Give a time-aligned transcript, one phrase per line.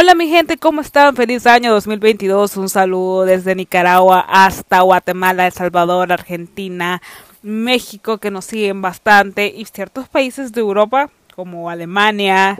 [0.00, 1.16] Hola mi gente, ¿cómo están?
[1.16, 2.56] Feliz año 2022.
[2.56, 7.02] Un saludo desde Nicaragua hasta Guatemala, El Salvador, Argentina,
[7.42, 12.56] México, que nos siguen bastante, y ciertos países de Europa como Alemania,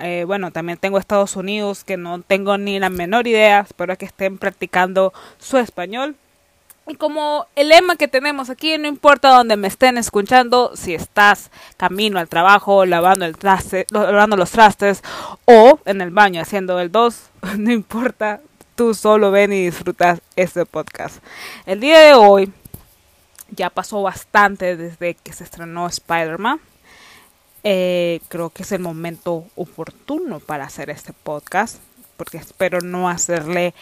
[0.00, 4.04] eh, bueno, también tengo Estados Unidos, que no tengo ni la menor idea, espero que
[4.04, 6.14] estén practicando su español.
[6.88, 11.50] Y como el lema que tenemos aquí, no importa donde me estén escuchando, si estás
[11.76, 15.02] camino al trabajo, lavando, los trastes
[15.46, 18.40] o en el baño haciendo el 2, no importa,
[18.76, 21.16] tú solo ven y disfrutas este podcast.
[21.66, 22.52] El día de hoy
[23.50, 26.60] ya pasó bastante desde que se estrenó Spider-Man.
[27.64, 31.78] Eh, creo que es el momento oportuno para hacer este podcast,
[32.16, 33.74] porque espero no hacerle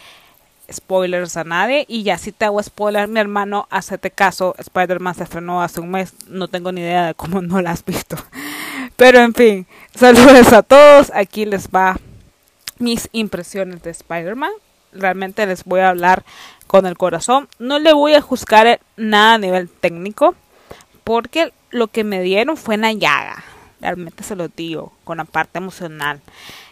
[0.71, 1.85] spoilers a nadie.
[1.87, 4.55] Y ya si te hago spoiler, mi hermano, hacete caso.
[4.57, 6.13] Spider-Man se estrenó hace un mes.
[6.27, 8.17] No tengo ni idea de cómo no la has visto.
[8.95, 11.11] Pero en fin, saludos a todos.
[11.13, 11.99] Aquí les va
[12.79, 14.51] mis impresiones de Spider-Man.
[14.93, 16.23] Realmente les voy a hablar
[16.67, 17.47] con el corazón.
[17.59, 20.35] No le voy a juzgar nada a nivel técnico.
[21.03, 23.43] Porque lo que me dieron fue una llaga.
[23.81, 24.93] Realmente se lo digo.
[25.03, 26.21] Con la parte emocional.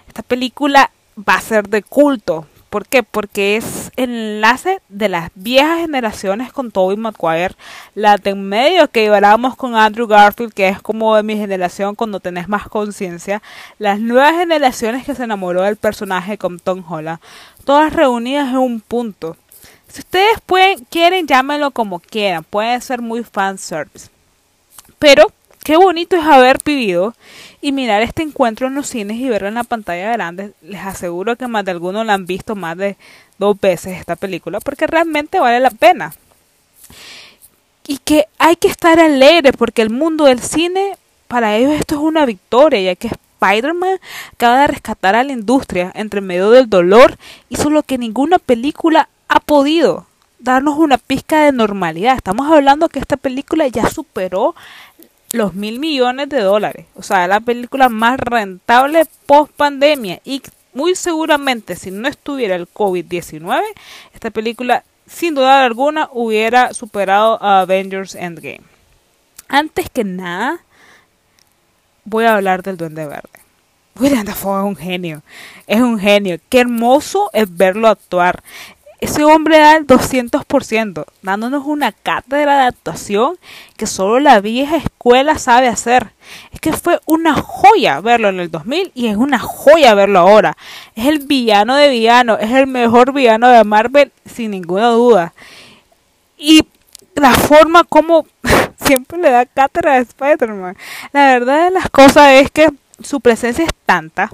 [0.07, 3.03] Esta película va a ser de culto ¿Por qué?
[3.03, 7.53] Porque es enlace de las viejas generaciones con Tobey Maguire,
[7.93, 11.93] la de en medio que llevábamos con Andrew Garfield, que es como de mi generación
[11.93, 13.43] cuando tenés más conciencia,
[13.77, 17.19] las nuevas generaciones que se enamoró del personaje con Tom Holland,
[17.63, 19.37] todas reunidas en un punto.
[19.87, 24.09] Si ustedes pueden, quieren, llámenlo como quieran, puede ser muy fanservice.
[24.97, 25.31] Pero
[25.63, 27.15] Qué bonito es haber vivido
[27.61, 30.51] y mirar este encuentro en los cines y verlo en la pantalla grande.
[30.61, 32.97] Les aseguro que más de algunos la han visto más de
[33.37, 36.13] dos veces esta película porque realmente vale la pena.
[37.87, 40.97] Y que hay que estar alegre porque el mundo del cine,
[41.29, 43.99] para ellos esto es una victoria, ya que Spider-Man
[44.33, 47.17] acaba de rescatar a la industria entre medio del dolor,
[47.47, 50.07] hizo lo que ninguna película ha podido
[50.39, 52.17] darnos una pizca de normalidad.
[52.17, 54.55] Estamos hablando que esta película ya superó
[55.33, 56.85] los mil millones de dólares.
[56.95, 60.21] O sea, la película más rentable post pandemia.
[60.23, 60.41] Y
[60.73, 63.61] muy seguramente, si no estuviera el COVID-19,
[64.13, 68.61] esta película, sin duda alguna, hubiera superado a Avengers Endgame.
[69.49, 70.59] Antes que nada,
[72.05, 73.29] voy a hablar del Duende Verde.
[73.99, 75.23] William Dafoe es un genio,
[75.65, 76.37] es un genio.
[76.49, 78.43] Qué hermoso es verlo actuar
[79.03, 83.37] ese hombre da el 200%, dándonos una cátedra de actuación
[83.75, 86.11] que solo la vieja escuela sabe hacer.
[86.53, 90.55] Es que fue una joya verlo en el 2000 y es una joya verlo ahora.
[90.95, 95.33] Es el villano de villano, es el mejor villano de Marvel sin ninguna duda.
[96.37, 96.65] Y
[97.15, 98.25] la forma como
[98.85, 100.77] siempre le da cátedra a Spider-Man.
[101.11, 102.69] La verdad de las cosas es que
[103.01, 104.31] su presencia es tanta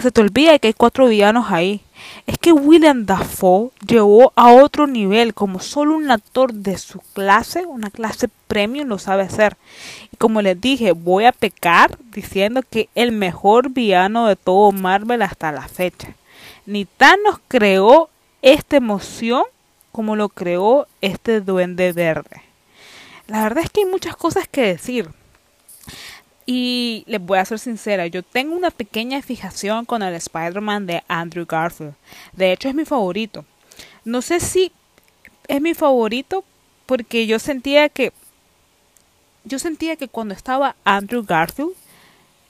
[0.00, 1.82] que se te olvida que hay cuatro villanos ahí
[2.26, 7.66] es que William Dafoe llevó a otro nivel como solo un actor de su clase,
[7.66, 9.58] una clase premium lo sabe hacer.
[10.10, 15.20] Y como les dije, voy a pecar diciendo que el mejor villano de todo Marvel
[15.20, 16.14] hasta la fecha.
[16.64, 18.08] Ni tan nos creó
[18.40, 19.42] esta emoción
[19.92, 22.42] como lo creó este duende verde.
[23.26, 25.10] La verdad es que hay muchas cosas que decir.
[26.46, 31.02] Y les voy a ser sincera, yo tengo una pequeña fijación con el Spider-Man de
[31.06, 31.94] Andrew Garfield.
[32.32, 33.44] De hecho, es mi favorito.
[34.04, 34.72] No sé si
[35.46, 36.44] es mi favorito
[36.86, 38.12] porque yo sentía que
[39.44, 41.72] yo sentía que cuando estaba Andrew Garfield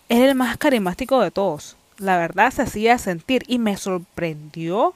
[0.08, 1.76] era el más carismático de todos.
[1.98, 4.94] La verdad se hacía sentir y me sorprendió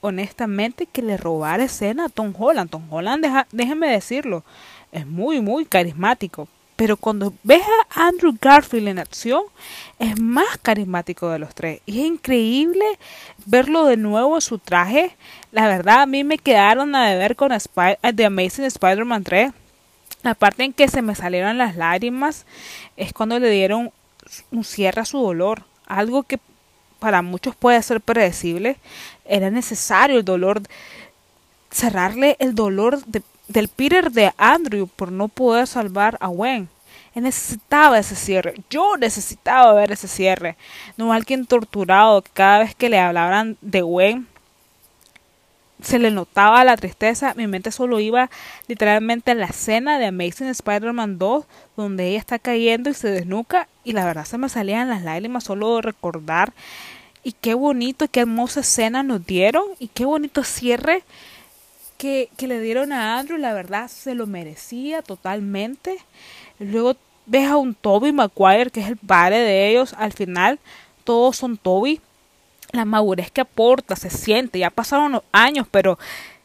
[0.00, 2.70] honestamente que le robara escena a Tom Holland.
[2.70, 4.44] Tom Holland, déjenme decirlo,
[4.92, 6.48] es muy, muy carismático.
[6.76, 9.44] Pero cuando ves a Andrew Garfield en acción,
[9.98, 11.80] es más carismático de los tres.
[11.86, 12.84] Y es increíble
[13.46, 15.16] verlo de nuevo en su traje.
[15.52, 19.52] La verdad, a mí me quedaron a ver con The Amazing Spider-Man 3.
[20.22, 22.44] La parte en que se me salieron las lágrimas
[22.96, 23.90] es cuando le dieron
[24.50, 25.62] un cierre a su dolor.
[25.86, 26.38] Algo que
[26.98, 28.76] para muchos puede ser predecible.
[29.24, 30.62] Era necesario el dolor,
[31.70, 36.68] cerrarle el dolor de del Peter de Andrew por no poder salvar a Gwen.
[37.14, 38.54] Él necesitaba ese cierre.
[38.68, 40.56] Yo necesitaba ver ese cierre.
[40.96, 44.26] No alguien torturado que cada vez que le hablaban de Gwen
[45.82, 47.34] se le notaba la tristeza.
[47.34, 48.30] Mi mente solo iba
[48.68, 51.44] literalmente a la escena de Amazing Spider-Man 2
[51.76, 55.44] donde ella está cayendo y se desnuca y la verdad se me salían las lágrimas
[55.44, 56.52] solo de recordar.
[57.22, 61.02] Y qué bonito y qué hermosa escena nos dieron y qué bonito cierre
[61.98, 65.98] que, le dieron a Andrew, la verdad se lo merecía totalmente.
[66.58, 66.96] Luego
[67.26, 70.58] ves a un Toby Maguire, que es el padre de ellos, al final
[71.04, 72.00] todos son Toby.
[72.72, 75.98] la madurez que aporta, se siente, ya pasaron los años, pero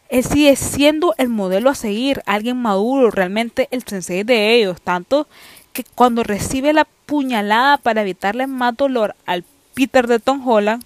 [0.10, 5.28] él sigue siendo el modelo a seguir, alguien maduro, realmente el sensei de ellos, tanto
[5.74, 9.44] que cuando recibe la puñalada para evitarle más dolor al
[9.74, 10.84] Peter de Tom Holland,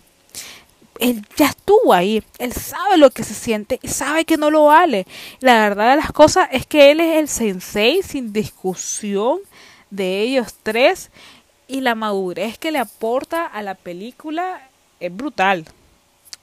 [0.99, 4.65] él ya estuvo ahí, él sabe lo que se siente y sabe que no lo
[4.65, 5.05] vale.
[5.39, 9.39] La verdad de las cosas es que él es el sensei sin discusión
[9.89, 11.11] de ellos tres
[11.67, 14.69] y la madurez que le aporta a la película
[14.99, 15.65] es brutal.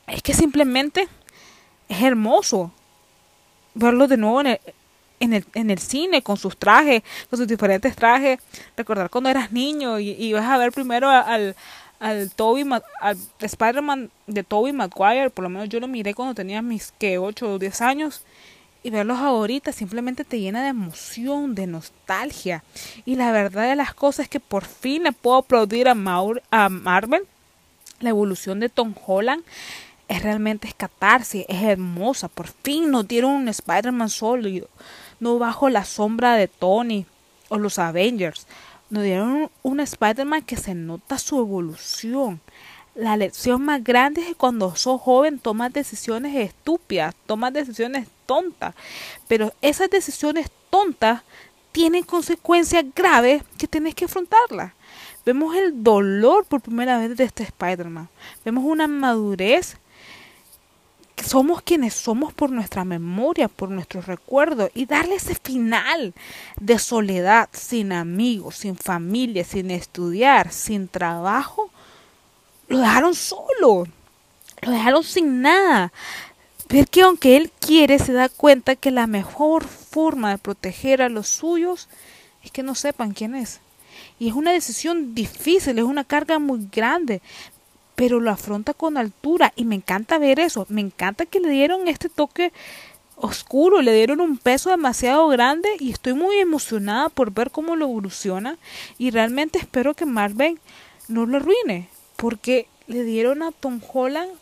[0.07, 1.09] Es que simplemente
[1.89, 2.73] es hermoso
[3.75, 4.61] verlo de nuevo en el,
[5.21, 8.41] en el, en el cine con sus trajes, con sus diferentes trajes.
[8.77, 11.57] Recordar cuando eras niño y, y vas a ver primero al,
[12.03, 12.69] al Toby,
[13.01, 17.17] al Spider-Man de Toby Maguire, por lo menos yo lo miré cuando tenía mis que
[17.17, 18.25] 8 o 10 años
[18.83, 22.65] y verlos ahorita simplemente te llena de emoción, de nostalgia.
[23.05, 27.23] Y la verdad de las cosas es que por fin le puedo aplaudir a, Marvel
[28.01, 29.45] la evolución de Tom Holland
[30.09, 32.27] es realmente escatarse, es hermosa.
[32.27, 34.67] Por fin nos dieron un Spider-Man sólido,
[35.21, 37.07] no bajo la sombra de Tony
[37.49, 38.49] o los Avengers.
[38.93, 42.43] Nos dieron un Spider-Man que se nota su evolución.
[42.95, 48.75] La lección más grande es que cuando sos joven tomas decisiones estúpidas, tomas decisiones tontas.
[49.29, 51.23] Pero esas decisiones tontas
[51.73, 54.75] tienen consecuencias graves que tienes que afrontarlas.
[55.25, 58.11] Vemos el dolor por primera vez de este Spider-Man.
[58.45, 59.79] Vemos una madurez.
[61.17, 64.71] Somos quienes somos por nuestra memoria, por nuestros recuerdos.
[64.75, 66.15] Y darle ese final
[66.61, 71.71] de soledad, sin amigos, sin familia, sin estudiar, sin trabajo.
[72.69, 73.87] Lo dejaron solo.
[74.63, 75.93] Lo dejaron sin nada.
[76.69, 81.09] Ver que aunque él quiere, se da cuenta que la mejor forma de proteger a
[81.09, 81.89] los suyos
[82.43, 83.61] es que no sepan quién es.
[84.19, 87.21] Y es una decisión difícil, es una carga muy grande,
[88.03, 91.87] pero lo afronta con altura y me encanta ver eso, me encanta que le dieron
[91.87, 92.53] este toque
[93.15, 97.85] oscuro, le dieron un peso demasiado grande y estoy muy emocionada por ver cómo lo
[97.85, 98.59] evoluciona
[98.99, 100.59] y realmente espero que Marvel
[101.07, 104.33] no lo arruine, porque le dieron a Tom Holland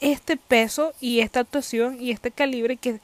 [0.00, 3.00] este peso y esta actuación y este calibre que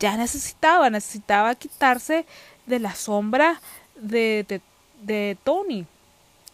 [0.00, 2.26] ya necesitaba, necesitaba quitarse
[2.66, 3.60] de la sombra
[3.94, 4.60] de, de
[5.02, 5.86] de Tony.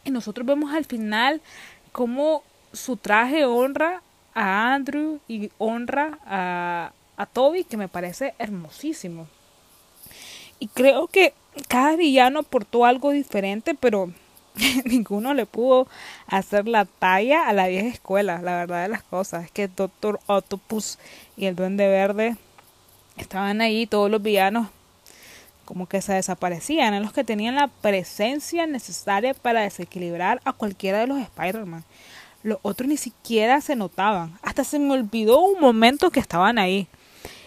[0.04, 1.40] Y nosotros vemos al final
[1.92, 2.42] cómo
[2.74, 4.02] su traje honra
[4.34, 9.28] a Andrew y honra a, a Toby, que me parece hermosísimo.
[10.58, 11.34] Y creo que
[11.68, 14.12] cada villano aportó algo diferente, pero
[14.84, 15.88] ninguno le pudo
[16.26, 19.44] hacer la talla a la vieja escuela, la verdad de las cosas.
[19.44, 20.98] Es que Doctor Octopus
[21.36, 22.36] y el Duende Verde
[23.16, 24.68] estaban ahí, todos los villanos
[25.64, 30.98] como que se desaparecían, eran los que tenían la presencia necesaria para desequilibrar a cualquiera
[30.98, 31.84] de los Spider-Man.
[32.44, 34.38] Los otros ni siquiera se notaban.
[34.42, 36.86] Hasta se me olvidó un momento que estaban ahí.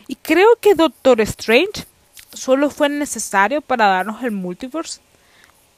[0.07, 1.85] Y creo que Doctor Strange
[2.33, 4.99] solo fue necesario para darnos el multiverse.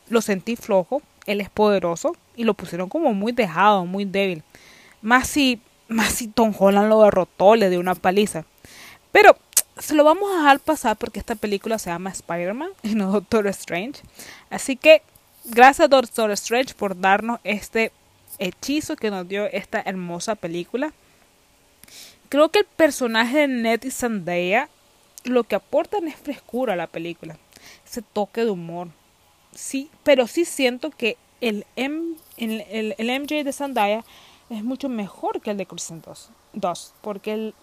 [0.07, 4.41] Lo sentí flojo, él es poderoso y lo pusieron como muy dejado, muy débil.
[5.01, 8.45] Más si, más si Tom Holland lo derrotó, le dio una paliza.
[9.11, 9.35] Pero
[9.77, 13.47] se lo vamos a dejar pasar porque esta película se llama Spider-Man y no Doctor
[13.47, 14.01] Strange.
[14.49, 15.01] Así que
[15.43, 17.91] gracias Doctor Strange por darnos este
[18.39, 20.93] hechizo que nos dio esta hermosa película.
[22.29, 27.37] Creo que el personaje de Ned y lo que aportan es frescura a la película,
[27.85, 28.89] ese toque de humor.
[29.53, 34.03] Sí, pero sí siento que el, M, el, MJ de Zendaya
[34.49, 36.03] es mucho mejor que el de Kristen
[36.53, 37.53] 2, porque el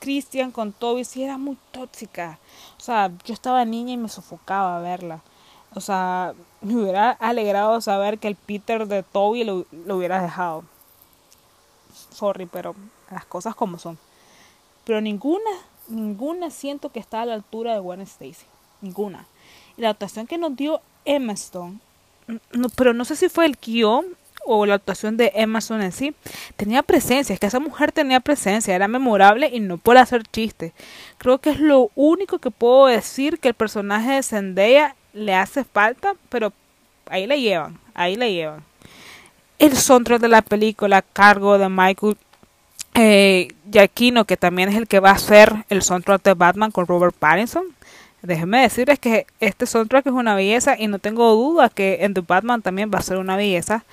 [0.00, 2.38] Christian con Toby sí era muy tóxica.
[2.78, 5.22] O sea, yo estaba niña y me sofocaba verla.
[5.74, 10.64] O sea, me hubiera alegrado saber que el Peter de Toby lo, lo hubiera dejado.
[12.12, 12.74] Sorry, pero
[13.10, 13.98] las cosas como son.
[14.84, 15.50] Pero ninguna,
[15.88, 18.46] ninguna siento que está a la altura de Gwen Stacy.
[18.80, 19.26] Ninguna.
[19.76, 21.78] Y la actuación que nos dio Emma Stone,
[22.76, 24.06] pero no sé si fue el guion
[24.46, 26.14] o la actuación de Emma Stone en sí,
[26.56, 30.72] tenía presencia, es que esa mujer tenía presencia, era memorable y no puede hacer chistes.
[31.18, 35.64] Creo que es lo único que puedo decir que el personaje de Zendaya le hace
[35.64, 36.52] falta, pero
[37.06, 38.62] ahí le llevan, ahí le llevan.
[39.58, 42.16] El soundtrack de la película a cargo de Michael
[42.94, 46.86] eh, Giacchino, que también es el que va a hacer el soundtrack de Batman con
[46.86, 47.64] Robert Pattinson.
[48.22, 52.20] Déjenme decirles que este soundtrack es una belleza y no tengo duda que en The
[52.20, 53.84] Batman también va a ser una belleza.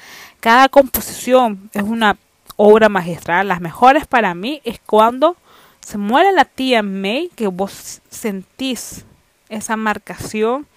[0.42, 2.18] Cada composición es una
[2.58, 3.48] obra magistral.
[3.48, 5.38] Las mejores para mí es cuando
[5.80, 9.06] se muere la tía May, que vos sentís
[9.48, 10.68] esa marcación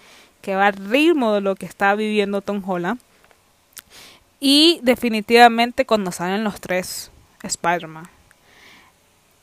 [0.41, 2.99] que va al ritmo de lo que está viviendo Tom Holland.
[4.39, 7.11] Y definitivamente cuando salen los tres
[7.43, 8.09] Spider-Man.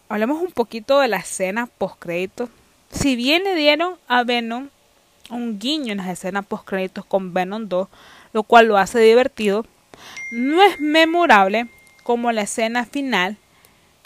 [0.09, 2.49] Hablemos un poquito de la escena post-créditos.
[2.91, 4.69] Si bien le dieron a Venom
[5.31, 7.89] un guiño en las escenas post-créditos con Venom 2,
[8.33, 9.67] lo cual lo hace divertido,
[10.33, 11.69] no es memorable
[12.03, 13.37] como la escena final,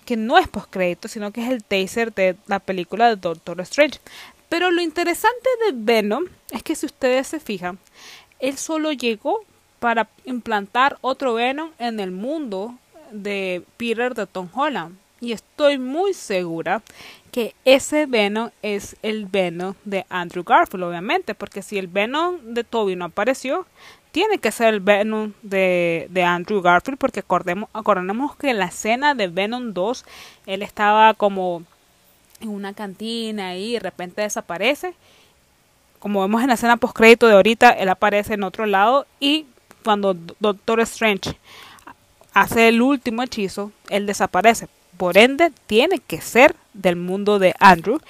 [0.04, 4.00] que no es post-crédito, sino que es el taser de la película de Doctor Strange.
[4.52, 7.78] Pero lo interesante de Venom es que si ustedes se fijan,
[8.38, 9.40] él solo llegó
[9.78, 12.75] para implantar otro Venom en el mundo
[13.12, 14.99] de Peter de Tom Holland.
[15.23, 16.82] Y estoy muy segura
[17.30, 22.62] que ese Venom es el Venom de Andrew Garfield, obviamente, porque si el Venom de
[22.62, 23.64] Toby no apareció,
[24.11, 29.14] tiene que ser el Venom de, Andrew Garfield, porque acordemos, acordemos que en la escena
[29.14, 30.04] de Venom 2,
[30.44, 31.62] él estaba como
[32.42, 34.94] en una cantina y de repente desaparece.
[35.99, 39.46] Como vemos en la escena post crédito de ahorita, él aparece en otro lado y
[39.84, 41.38] cuando Doctor Strange
[42.34, 44.68] hace el último hechizo, él desaparece.
[44.96, 48.00] Por ende, tiene que ser del mundo de Andrew.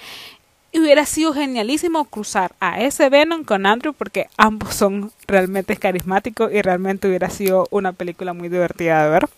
[0.71, 6.51] Y hubiera sido genialísimo cruzar a ese Venom con Andrew porque ambos son realmente carismáticos
[6.51, 9.29] y realmente hubiera sido una película muy divertida de ver.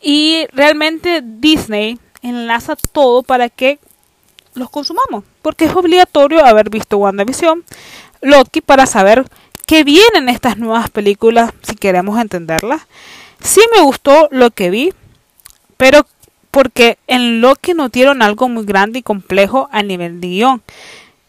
[0.00, 3.78] Y realmente Disney enlaza todo para que
[4.54, 5.24] los consumamos.
[5.42, 7.64] Porque es obligatorio haber visto WandaVision,
[8.20, 9.24] Loki, para saber
[9.66, 12.82] qué vienen estas nuevas películas, si queremos entenderlas.
[13.40, 14.92] Sí me gustó lo que vi,
[15.76, 16.06] pero
[16.50, 20.62] porque en Loki no dieron algo muy grande y complejo a nivel de guion.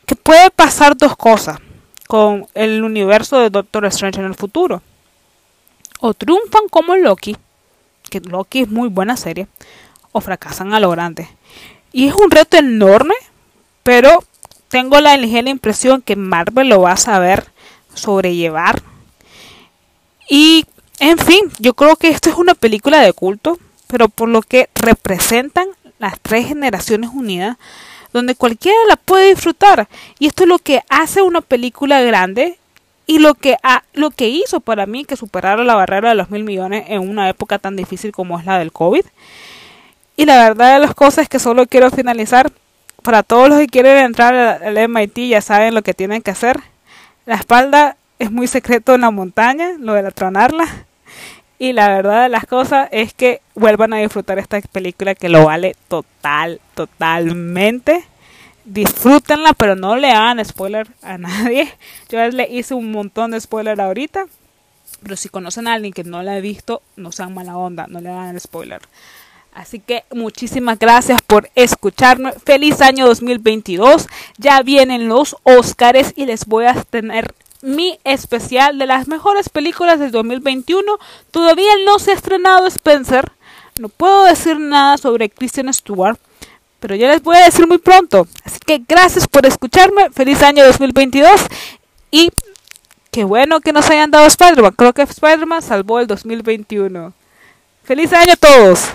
[0.06, 1.60] Que puede pasar dos cosas
[2.08, 4.84] con el universo de Doctor Strange en el futuro.
[6.00, 7.38] O triunfan como Loki,
[8.10, 9.48] que Loki es muy buena serie,
[10.14, 11.28] o fracasan a lo grande.
[11.92, 13.16] Y es un reto enorme,
[13.84, 14.24] pero
[14.70, 17.46] tengo la ligera impresión que Marvel lo va a saber
[17.94, 18.82] sobrellevar.
[20.30, 20.66] Y,
[21.00, 24.70] en fin, yo creo que esto es una película de culto, pero por lo que
[24.74, 25.68] representan
[26.00, 27.58] las tres generaciones unidas,
[28.14, 29.88] donde cualquiera la puede disfrutar.
[30.20, 32.58] Y esto es lo que hace una película grande
[33.06, 36.30] y lo que, ha, lo que hizo para mí que superara la barrera de los
[36.30, 39.06] mil millones en una época tan difícil como es la del COVID.
[40.16, 42.52] Y la verdad de las cosas es que solo quiero finalizar.
[43.02, 46.60] Para todos los que quieren entrar al MIT ya saben lo que tienen que hacer.
[47.26, 50.66] La espalda es muy secreto en la montaña, lo de la tronarla.
[51.60, 55.46] Y la verdad de las cosas es que vuelvan a disfrutar esta película que lo
[55.46, 58.04] vale total, totalmente.
[58.66, 61.74] Disfrútenla, pero no le hagan spoiler a nadie.
[62.10, 64.26] Yo le hice un montón de spoiler ahorita.
[65.02, 68.00] Pero si conocen a alguien que no la ha visto, no sean mala onda, no
[68.00, 68.82] le hagan spoiler.
[69.54, 72.34] Así que muchísimas gracias por escucharme.
[72.46, 74.08] Feliz año 2022.
[74.38, 80.00] Ya vienen los Óscares y les voy a tener mi especial de las mejores películas
[80.00, 80.98] del 2021.
[81.32, 83.32] Todavía no se ha estrenado Spencer.
[83.80, 86.20] No puedo decir nada sobre Christian Stewart,
[86.80, 88.28] pero ya les voy a decir muy pronto.
[88.44, 90.10] Así que gracias por escucharme.
[90.10, 91.42] Feliz año 2022
[92.12, 92.32] y
[93.12, 94.74] qué bueno que nos hayan dado Spider-Man.
[94.76, 97.14] Creo que Spider-Man salvó el 2021.
[97.84, 98.90] Feliz año a todos.